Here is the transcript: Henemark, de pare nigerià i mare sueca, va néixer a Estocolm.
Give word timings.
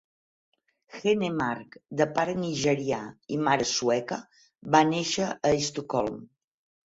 Henemark, 0.99 1.75
de 1.99 2.07
pare 2.15 2.33
nigerià 2.39 3.01
i 3.35 3.39
mare 3.49 3.67
sueca, 3.73 4.19
va 4.77 4.83
néixer 4.95 5.27
a 5.51 5.55
Estocolm. 5.61 6.19